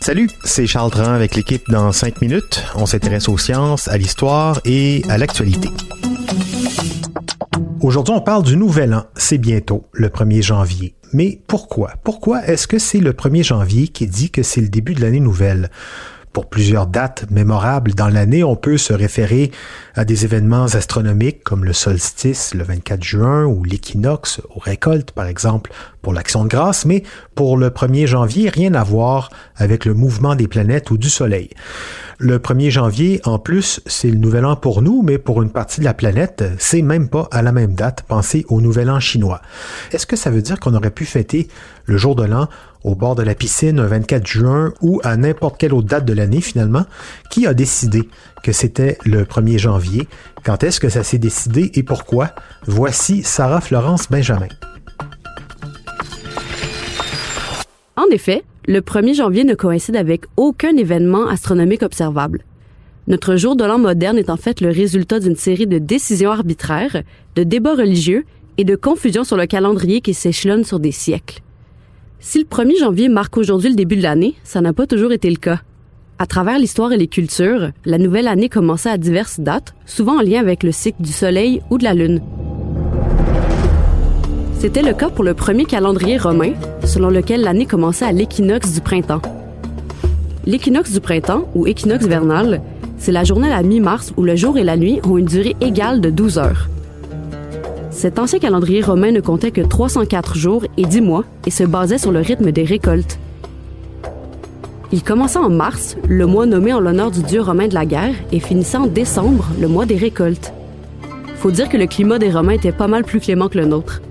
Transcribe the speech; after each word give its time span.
Salut, 0.00 0.30
c'est 0.44 0.66
Charles 0.66 0.90
Dran 0.90 1.12
avec 1.12 1.34
l'équipe 1.34 1.68
dans 1.68 1.92
5 1.92 2.22
minutes. 2.22 2.64
On 2.74 2.86
s'intéresse 2.86 3.28
aux 3.28 3.36
sciences, 3.36 3.86
à 3.86 3.98
l'histoire 3.98 4.62
et 4.64 5.02
à 5.10 5.18
l'actualité. 5.18 5.68
Aujourd'hui, 7.82 8.14
on 8.16 8.22
parle 8.22 8.44
du 8.44 8.56
nouvel 8.56 8.94
an. 8.94 9.04
C'est 9.14 9.36
bientôt, 9.36 9.84
le 9.92 10.08
1er 10.08 10.40
janvier. 10.40 10.94
Mais 11.12 11.42
pourquoi? 11.46 11.92
Pourquoi 12.02 12.46
est-ce 12.46 12.66
que 12.66 12.78
c'est 12.78 13.00
le 13.00 13.12
1er 13.12 13.44
janvier 13.44 13.88
qui 13.88 14.06
dit 14.06 14.30
que 14.30 14.42
c'est 14.42 14.62
le 14.62 14.70
début 14.70 14.94
de 14.94 15.02
l'année 15.02 15.20
nouvelle? 15.20 15.68
Pour 16.32 16.48
plusieurs 16.48 16.86
dates 16.86 17.30
mémorables 17.30 17.94
dans 17.94 18.08
l'année, 18.08 18.44
on 18.44 18.54
peut 18.54 18.78
se 18.78 18.92
référer 18.92 19.50
à 19.94 20.04
des 20.04 20.24
événements 20.24 20.64
astronomiques 20.66 21.42
comme 21.42 21.64
le 21.64 21.72
solstice 21.72 22.54
le 22.54 22.64
24 22.64 23.02
juin 23.02 23.44
ou 23.44 23.64
l'équinoxe 23.64 24.40
aux 24.54 24.60
récoltes, 24.60 25.10
par 25.10 25.26
exemple, 25.26 25.72
l'action 26.12 26.44
de 26.44 26.48
grâce, 26.48 26.84
mais 26.84 27.02
pour 27.34 27.56
le 27.56 27.70
1er 27.70 28.06
janvier, 28.06 28.48
rien 28.48 28.74
à 28.74 28.84
voir 28.84 29.30
avec 29.56 29.84
le 29.84 29.94
mouvement 29.94 30.34
des 30.34 30.48
planètes 30.48 30.90
ou 30.90 30.98
du 30.98 31.08
Soleil. 31.08 31.50
Le 32.20 32.38
1er 32.38 32.70
janvier, 32.70 33.20
en 33.24 33.38
plus, 33.38 33.80
c'est 33.86 34.10
le 34.10 34.16
nouvel 34.16 34.44
an 34.44 34.56
pour 34.56 34.82
nous, 34.82 35.02
mais 35.02 35.18
pour 35.18 35.40
une 35.40 35.50
partie 35.50 35.78
de 35.78 35.84
la 35.84 35.94
planète, 35.94 36.42
c'est 36.58 36.82
même 36.82 37.08
pas 37.08 37.28
à 37.30 37.42
la 37.42 37.52
même 37.52 37.74
date. 37.74 38.02
Pensez 38.08 38.44
au 38.48 38.60
nouvel 38.60 38.90
an 38.90 38.98
chinois. 38.98 39.40
Est-ce 39.92 40.04
que 40.04 40.16
ça 40.16 40.30
veut 40.30 40.42
dire 40.42 40.58
qu'on 40.58 40.74
aurait 40.74 40.90
pu 40.90 41.04
fêter 41.04 41.46
le 41.84 41.96
jour 41.96 42.16
de 42.16 42.24
l'an 42.24 42.48
au 42.82 42.96
bord 42.96 43.14
de 43.14 43.22
la 43.22 43.36
piscine 43.36 43.78
un 43.78 43.86
24 43.86 44.26
juin 44.26 44.72
ou 44.80 45.00
à 45.04 45.16
n'importe 45.16 45.58
quelle 45.58 45.72
autre 45.72 45.86
date 45.86 46.04
de 46.04 46.12
l'année 46.12 46.40
finalement? 46.40 46.86
Qui 47.30 47.46
a 47.46 47.54
décidé 47.54 48.08
que 48.42 48.50
c'était 48.50 48.98
le 49.04 49.24
1er 49.24 49.58
janvier? 49.58 50.08
Quand 50.44 50.64
est-ce 50.64 50.80
que 50.80 50.88
ça 50.88 51.04
s'est 51.04 51.18
décidé 51.18 51.70
et 51.74 51.84
pourquoi? 51.84 52.30
Voici 52.66 53.22
Sarah 53.22 53.60
Florence 53.60 54.08
Benjamin. 54.10 54.48
En 58.08 58.10
effet, 58.10 58.42
le 58.66 58.80
1er 58.80 59.14
janvier 59.14 59.44
ne 59.44 59.54
coïncide 59.54 59.96
avec 59.96 60.24
aucun 60.38 60.74
événement 60.76 61.26
astronomique 61.26 61.82
observable. 61.82 62.42
Notre 63.06 63.36
jour 63.36 63.54
de 63.54 63.64
l'an 63.64 63.78
moderne 63.78 64.16
est 64.16 64.30
en 64.30 64.38
fait 64.38 64.62
le 64.62 64.70
résultat 64.70 65.20
d'une 65.20 65.36
série 65.36 65.66
de 65.66 65.78
décisions 65.78 66.30
arbitraires, 66.30 67.02
de 67.36 67.42
débats 67.42 67.74
religieux 67.74 68.24
et 68.56 68.64
de 68.64 68.76
confusions 68.76 69.24
sur 69.24 69.36
le 69.36 69.44
calendrier 69.44 70.00
qui 70.00 70.14
s'échelonne 70.14 70.64
sur 70.64 70.80
des 70.80 70.92
siècles. 70.92 71.42
Si 72.18 72.38
le 72.38 72.46
1er 72.46 72.78
janvier 72.78 73.10
marque 73.10 73.36
aujourd'hui 73.36 73.70
le 73.70 73.76
début 73.76 73.96
de 73.96 74.02
l'année, 74.02 74.34
ça 74.42 74.62
n'a 74.62 74.72
pas 74.72 74.86
toujours 74.86 75.12
été 75.12 75.28
le 75.28 75.36
cas. 75.36 75.60
À 76.18 76.24
travers 76.24 76.58
l'histoire 76.58 76.92
et 76.92 76.96
les 76.96 77.08
cultures, 77.08 77.72
la 77.84 77.98
nouvelle 77.98 78.26
année 78.26 78.48
commençait 78.48 78.90
à 78.90 78.96
diverses 78.96 79.38
dates, 79.38 79.74
souvent 79.84 80.18
en 80.18 80.22
lien 80.22 80.40
avec 80.40 80.62
le 80.62 80.72
cycle 80.72 81.02
du 81.02 81.12
Soleil 81.12 81.60
ou 81.70 81.76
de 81.76 81.84
la 81.84 81.92
Lune. 81.92 82.22
C'était 84.60 84.82
le 84.82 84.92
cas 84.92 85.08
pour 85.08 85.22
le 85.22 85.34
premier 85.34 85.64
calendrier 85.64 86.18
romain, 86.18 86.50
selon 86.84 87.10
lequel 87.10 87.42
l'année 87.42 87.64
commençait 87.64 88.04
à 88.04 88.10
l'équinoxe 88.10 88.72
du 88.72 88.80
printemps. 88.80 89.22
L'équinoxe 90.46 90.90
du 90.90 91.00
printemps, 91.00 91.48
ou 91.54 91.68
équinoxe 91.68 92.06
vernal, 92.06 92.60
c'est 92.98 93.12
la 93.12 93.22
journée 93.22 93.52
à 93.52 93.62
mi-mars 93.62 94.12
où 94.16 94.24
le 94.24 94.34
jour 94.34 94.58
et 94.58 94.64
la 94.64 94.76
nuit 94.76 94.98
ont 95.04 95.16
une 95.16 95.26
durée 95.26 95.54
égale 95.60 96.00
de 96.00 96.10
12 96.10 96.38
heures. 96.38 96.68
Cet 97.92 98.18
ancien 98.18 98.40
calendrier 98.40 98.82
romain 98.82 99.12
ne 99.12 99.20
comptait 99.20 99.52
que 99.52 99.60
304 99.60 100.36
jours 100.36 100.64
et 100.76 100.86
10 100.86 101.02
mois 101.02 101.24
et 101.46 101.52
se 101.52 101.62
basait 101.62 101.98
sur 101.98 102.10
le 102.10 102.18
rythme 102.18 102.50
des 102.50 102.64
récoltes. 102.64 103.20
Il 104.90 105.04
commençait 105.04 105.38
en 105.38 105.50
mars, 105.50 105.96
le 106.08 106.26
mois 106.26 106.46
nommé 106.46 106.72
en 106.72 106.80
l'honneur 106.80 107.12
du 107.12 107.22
dieu 107.22 107.40
romain 107.40 107.68
de 107.68 107.74
la 107.74 107.86
guerre, 107.86 108.14
et 108.32 108.40
finissait 108.40 108.78
en 108.78 108.86
décembre, 108.86 109.46
le 109.60 109.68
mois 109.68 109.86
des 109.86 109.96
récoltes. 109.96 110.52
Faut 111.36 111.52
dire 111.52 111.68
que 111.68 111.76
le 111.76 111.86
climat 111.86 112.18
des 112.18 112.32
Romains 112.32 112.54
était 112.54 112.72
pas 112.72 112.88
mal 112.88 113.04
plus 113.04 113.20
clément 113.20 113.48
que 113.48 113.58
le 113.58 113.64
nôtre. 113.64 114.02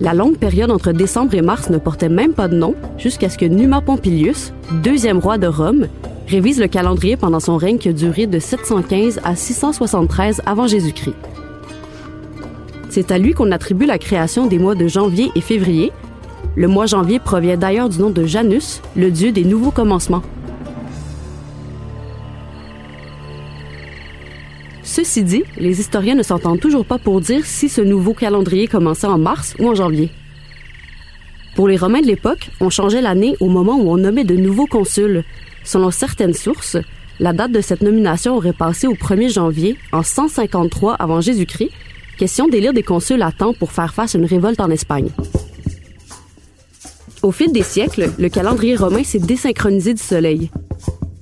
La 0.00 0.14
longue 0.14 0.36
période 0.36 0.70
entre 0.70 0.92
décembre 0.92 1.34
et 1.34 1.42
mars 1.42 1.70
ne 1.70 1.78
portait 1.78 2.08
même 2.08 2.32
pas 2.32 2.46
de 2.46 2.56
nom 2.56 2.76
jusqu'à 2.98 3.28
ce 3.28 3.36
que 3.36 3.44
Numa 3.44 3.80
Pompilius, 3.80 4.52
deuxième 4.84 5.18
roi 5.18 5.38
de 5.38 5.48
Rome, 5.48 5.88
révise 6.28 6.60
le 6.60 6.68
calendrier 6.68 7.16
pendant 7.16 7.40
son 7.40 7.56
règne 7.56 7.78
qui 7.78 7.88
a 7.88 7.92
duré 7.92 8.28
de 8.28 8.38
715 8.38 9.20
à 9.24 9.34
673 9.34 10.42
avant 10.46 10.68
Jésus-Christ. 10.68 11.16
C'est 12.90 13.10
à 13.10 13.18
lui 13.18 13.32
qu'on 13.32 13.50
attribue 13.50 13.86
la 13.86 13.98
création 13.98 14.46
des 14.46 14.58
mois 14.58 14.76
de 14.76 14.86
janvier 14.86 15.32
et 15.34 15.40
février. 15.40 15.90
Le 16.54 16.68
mois 16.68 16.86
janvier 16.86 17.18
provient 17.18 17.56
d'ailleurs 17.56 17.88
du 17.88 17.98
nom 17.98 18.10
de 18.10 18.24
Janus, 18.24 18.80
le 18.96 19.10
dieu 19.10 19.32
des 19.32 19.44
nouveaux 19.44 19.72
commencements. 19.72 20.22
Ceci 25.08 25.24
dit, 25.24 25.44
les 25.56 25.80
historiens 25.80 26.16
ne 26.16 26.22
s'entendent 26.22 26.60
toujours 26.60 26.84
pas 26.84 26.98
pour 26.98 27.22
dire 27.22 27.46
si 27.46 27.70
ce 27.70 27.80
nouveau 27.80 28.12
calendrier 28.12 28.68
commençait 28.68 29.06
en 29.06 29.16
mars 29.16 29.54
ou 29.58 29.66
en 29.66 29.74
janvier. 29.74 30.10
Pour 31.56 31.66
les 31.66 31.78
Romains 31.78 32.02
de 32.02 32.06
l'époque, 32.06 32.50
on 32.60 32.68
changeait 32.68 33.00
l'année 33.00 33.34
au 33.40 33.48
moment 33.48 33.78
où 33.80 33.90
on 33.90 33.96
nommait 33.96 34.24
de 34.24 34.36
nouveaux 34.36 34.66
consuls. 34.66 35.24
Selon 35.64 35.90
certaines 35.90 36.34
sources, 36.34 36.76
la 37.20 37.32
date 37.32 37.52
de 37.52 37.62
cette 37.62 37.80
nomination 37.80 38.36
aurait 38.36 38.52
passé 38.52 38.86
au 38.86 38.92
1er 38.92 39.32
janvier 39.32 39.78
en 39.92 40.02
153 40.02 40.96
avant 40.96 41.22
Jésus-Christ, 41.22 41.70
question 42.18 42.46
d'élire 42.46 42.74
des 42.74 42.82
consuls 42.82 43.22
à 43.22 43.32
temps 43.32 43.54
pour 43.54 43.72
faire 43.72 43.94
face 43.94 44.14
à 44.14 44.18
une 44.18 44.26
révolte 44.26 44.60
en 44.60 44.68
Espagne. 44.68 45.08
Au 47.22 47.32
fil 47.32 47.50
des 47.50 47.62
siècles, 47.62 48.10
le 48.18 48.28
calendrier 48.28 48.76
romain 48.76 49.04
s'est 49.04 49.20
désynchronisé 49.20 49.94
du 49.94 50.02
soleil. 50.02 50.50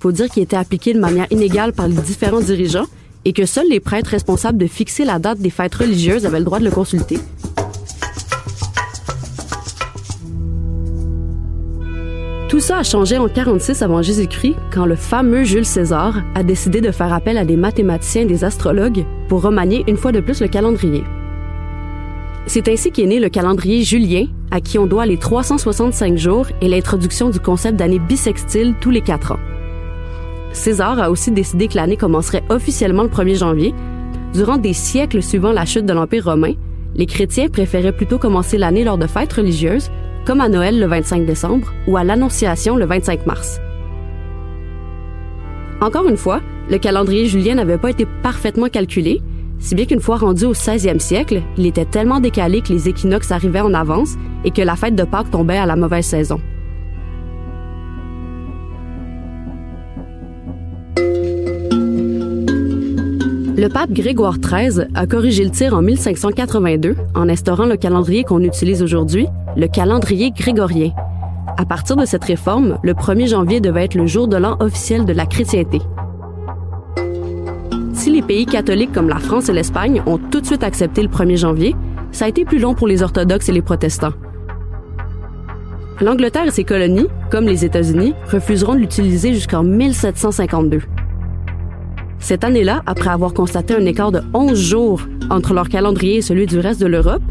Faut 0.00 0.10
dire 0.10 0.28
qu'il 0.28 0.42
était 0.42 0.56
appliqué 0.56 0.94
de 0.94 0.98
manière 0.98 1.28
inégale 1.30 1.72
par 1.72 1.86
les 1.86 1.94
différents 1.94 2.40
dirigeants 2.40 2.86
et 3.24 3.32
que 3.32 3.46
seuls 3.46 3.68
les 3.68 3.80
prêtres 3.80 4.10
responsables 4.10 4.58
de 4.58 4.66
fixer 4.66 5.04
la 5.04 5.18
date 5.18 5.38
des 5.38 5.50
fêtes 5.50 5.74
religieuses 5.74 6.26
avaient 6.26 6.38
le 6.38 6.44
droit 6.44 6.58
de 6.58 6.64
le 6.64 6.70
consulter. 6.70 7.18
Tout 12.48 12.60
ça 12.60 12.78
a 12.78 12.82
changé 12.82 13.18
en 13.18 13.28
46 13.28 13.82
avant 13.82 14.00
Jésus-Christ 14.00 14.56
quand 14.72 14.86
le 14.86 14.96
fameux 14.96 15.44
Jules 15.44 15.66
César 15.66 16.22
a 16.34 16.42
décidé 16.42 16.80
de 16.80 16.90
faire 16.90 17.12
appel 17.12 17.36
à 17.36 17.44
des 17.44 17.56
mathématiciens 17.56 18.22
et 18.22 18.26
des 18.26 18.42
astrologues 18.42 19.04
pour 19.28 19.42
remanier 19.42 19.84
une 19.86 19.98
fois 19.98 20.12
de 20.12 20.20
plus 20.20 20.40
le 20.40 20.48
calendrier. 20.48 21.04
C'est 22.46 22.68
ainsi 22.68 22.90
qu'est 22.90 23.04
né 23.04 23.20
le 23.20 23.28
calendrier 23.28 23.84
julien, 23.84 24.24
à 24.50 24.62
qui 24.62 24.78
on 24.78 24.86
doit 24.86 25.04
les 25.04 25.18
365 25.18 26.16
jours 26.16 26.46
et 26.62 26.68
l'introduction 26.68 27.28
du 27.28 27.38
concept 27.38 27.76
d'année 27.76 27.98
bissextile 27.98 28.74
tous 28.80 28.90
les 28.90 29.02
quatre 29.02 29.32
ans. 29.32 29.57
César 30.52 31.00
a 31.00 31.10
aussi 31.10 31.30
décidé 31.30 31.68
que 31.68 31.76
l'année 31.76 31.96
commencerait 31.96 32.44
officiellement 32.48 33.02
le 33.02 33.08
1er 33.08 33.38
janvier. 33.38 33.74
Durant 34.34 34.58
des 34.58 34.72
siècles 34.72 35.22
suivant 35.22 35.52
la 35.52 35.64
chute 35.64 35.86
de 35.86 35.92
l'Empire 35.92 36.24
romain, 36.24 36.54
les 36.94 37.06
chrétiens 37.06 37.48
préféraient 37.48 37.92
plutôt 37.92 38.18
commencer 38.18 38.58
l'année 38.58 38.84
lors 38.84 38.98
de 38.98 39.06
fêtes 39.06 39.32
religieuses, 39.32 39.90
comme 40.26 40.40
à 40.40 40.48
Noël 40.48 40.78
le 40.78 40.86
25 40.86 41.26
décembre 41.26 41.72
ou 41.86 41.96
à 41.96 42.04
l'Annonciation 42.04 42.76
le 42.76 42.86
25 42.86 43.26
mars. 43.26 43.60
Encore 45.80 46.08
une 46.08 46.16
fois, 46.16 46.40
le 46.68 46.78
calendrier 46.78 47.26
julien 47.26 47.54
n'avait 47.54 47.78
pas 47.78 47.90
été 47.90 48.06
parfaitement 48.22 48.68
calculé, 48.68 49.22
si 49.60 49.74
bien 49.74 49.86
qu'une 49.86 50.00
fois 50.00 50.16
rendu 50.16 50.44
au 50.44 50.52
16e 50.52 50.98
siècle, 50.98 51.42
il 51.56 51.66
était 51.66 51.84
tellement 51.84 52.20
décalé 52.20 52.60
que 52.60 52.72
les 52.72 52.88
équinoxes 52.88 53.32
arrivaient 53.32 53.60
en 53.60 53.74
avance 53.74 54.16
et 54.44 54.50
que 54.50 54.62
la 54.62 54.76
fête 54.76 54.94
de 54.94 55.04
Pâques 55.04 55.30
tombait 55.30 55.56
à 55.56 55.66
la 55.66 55.76
mauvaise 55.76 56.06
saison. 56.06 56.40
Le 63.58 63.68
pape 63.68 63.90
Grégoire 63.90 64.38
XIII 64.38 64.86
a 64.94 65.08
corrigé 65.08 65.42
le 65.42 65.50
tir 65.50 65.74
en 65.74 65.82
1582 65.82 66.94
en 67.16 67.28
instaurant 67.28 67.66
le 67.66 67.76
calendrier 67.76 68.22
qu'on 68.22 68.44
utilise 68.44 68.84
aujourd'hui, 68.84 69.26
le 69.56 69.66
calendrier 69.66 70.30
grégorien. 70.30 70.92
À 71.56 71.64
partir 71.64 71.96
de 71.96 72.04
cette 72.04 72.22
réforme, 72.22 72.78
le 72.84 72.92
1er 72.94 73.26
janvier 73.26 73.60
devait 73.60 73.86
être 73.86 73.96
le 73.96 74.06
jour 74.06 74.28
de 74.28 74.36
l'an 74.36 74.56
officiel 74.60 75.04
de 75.06 75.12
la 75.12 75.26
chrétienté. 75.26 75.80
Si 77.94 78.10
les 78.10 78.22
pays 78.22 78.46
catholiques 78.46 78.92
comme 78.92 79.08
la 79.08 79.18
France 79.18 79.48
et 79.48 79.52
l'Espagne 79.52 80.04
ont 80.06 80.18
tout 80.18 80.40
de 80.40 80.46
suite 80.46 80.62
accepté 80.62 81.02
le 81.02 81.08
1er 81.08 81.36
janvier, 81.36 81.74
ça 82.12 82.26
a 82.26 82.28
été 82.28 82.44
plus 82.44 82.60
long 82.60 82.74
pour 82.74 82.86
les 82.86 83.02
orthodoxes 83.02 83.48
et 83.48 83.52
les 83.52 83.62
protestants. 83.62 84.14
L'Angleterre 86.00 86.46
et 86.46 86.52
ses 86.52 86.62
colonies, 86.62 87.08
comme 87.28 87.46
les 87.46 87.64
États-Unis, 87.64 88.14
refuseront 88.30 88.74
de 88.74 88.78
l'utiliser 88.78 89.34
jusqu'en 89.34 89.64
1752. 89.64 90.78
Cette 92.18 92.44
année-là, 92.44 92.82
après 92.86 93.10
avoir 93.10 93.32
constaté 93.32 93.74
un 93.74 93.86
écart 93.86 94.12
de 94.12 94.20
11 94.34 94.58
jours 94.58 95.02
entre 95.30 95.54
leur 95.54 95.68
calendrier 95.68 96.16
et 96.16 96.22
celui 96.22 96.46
du 96.46 96.58
reste 96.58 96.80
de 96.80 96.86
l'Europe, 96.86 97.22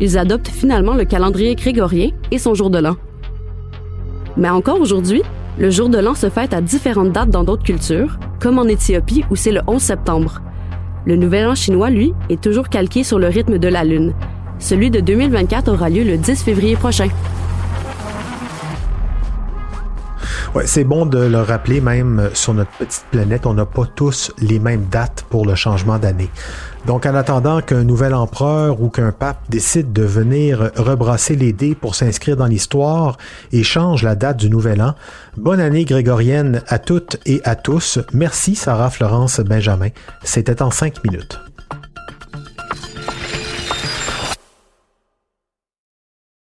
ils 0.00 0.18
adoptent 0.18 0.48
finalement 0.48 0.94
le 0.94 1.04
calendrier 1.04 1.54
grégorien 1.54 2.10
et 2.30 2.38
son 2.38 2.54
jour 2.54 2.70
de 2.70 2.78
l'an. 2.78 2.96
Mais 4.36 4.50
encore 4.50 4.80
aujourd'hui, 4.80 5.22
le 5.58 5.70
jour 5.70 5.88
de 5.88 5.98
l'an 5.98 6.14
se 6.14 6.28
fête 6.28 6.52
à 6.52 6.60
différentes 6.60 7.12
dates 7.12 7.30
dans 7.30 7.44
d'autres 7.44 7.62
cultures, 7.62 8.18
comme 8.40 8.58
en 8.58 8.64
Éthiopie 8.64 9.24
où 9.30 9.36
c'est 9.36 9.52
le 9.52 9.60
11 9.66 9.80
septembre. 9.80 10.42
Le 11.06 11.16
nouvel 11.16 11.46
an 11.46 11.54
chinois, 11.54 11.90
lui, 11.90 12.12
est 12.28 12.42
toujours 12.42 12.68
calqué 12.68 13.04
sur 13.04 13.18
le 13.18 13.28
rythme 13.28 13.58
de 13.58 13.68
la 13.68 13.84
Lune. 13.84 14.14
Celui 14.58 14.90
de 14.90 15.00
2024 15.00 15.72
aura 15.72 15.90
lieu 15.90 16.02
le 16.02 16.16
10 16.16 16.42
février 16.42 16.76
prochain. 16.76 17.08
Ouais, 20.54 20.68
c'est 20.68 20.84
bon 20.84 21.04
de 21.04 21.18
le 21.18 21.40
rappeler, 21.40 21.80
même 21.80 22.30
sur 22.32 22.54
notre 22.54 22.70
petite 22.78 23.04
planète, 23.10 23.44
on 23.44 23.54
n'a 23.54 23.66
pas 23.66 23.86
tous 23.86 24.32
les 24.40 24.60
mêmes 24.60 24.84
dates 24.88 25.24
pour 25.28 25.46
le 25.46 25.56
changement 25.56 25.98
d'année. 25.98 26.30
Donc, 26.86 27.06
en 27.06 27.14
attendant 27.16 27.60
qu'un 27.60 27.82
nouvel 27.82 28.14
empereur 28.14 28.80
ou 28.80 28.88
qu'un 28.88 29.10
pape 29.10 29.38
décide 29.48 29.92
de 29.92 30.04
venir 30.04 30.70
rebrasser 30.76 31.34
les 31.34 31.52
dés 31.52 31.74
pour 31.74 31.96
s'inscrire 31.96 32.36
dans 32.36 32.46
l'histoire 32.46 33.16
et 33.50 33.64
change 33.64 34.04
la 34.04 34.14
date 34.14 34.36
du 34.36 34.48
nouvel 34.48 34.80
an, 34.80 34.94
bonne 35.36 35.58
année 35.58 35.84
grégorienne 35.84 36.62
à 36.68 36.78
toutes 36.78 37.16
et 37.26 37.40
à 37.42 37.56
tous. 37.56 37.98
Merci 38.12 38.54
Sarah 38.54 38.90
Florence 38.90 39.40
Benjamin. 39.40 39.88
C'était 40.22 40.62
en 40.62 40.70
cinq 40.70 41.02
minutes. 41.02 41.40